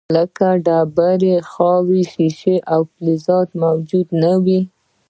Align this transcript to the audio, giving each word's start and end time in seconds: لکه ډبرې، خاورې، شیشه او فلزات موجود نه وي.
لکه 0.15 0.47
ډبرې، 0.65 1.35
خاورې، 1.51 2.01
شیشه 2.13 2.55
او 2.73 2.81
فلزات 2.93 3.49
موجود 3.63 4.07
نه 4.21 4.31
وي. 4.43 4.61